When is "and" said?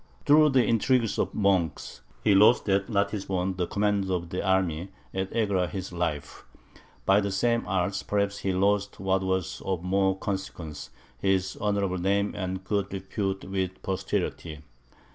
5.13-5.27, 12.35-12.63